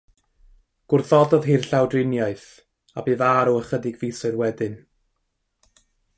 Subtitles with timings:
[0.93, 2.47] Gwrthododd hi'r llawdriniaeth,
[3.01, 4.75] a bu farw ychydig fisoedd wedyn.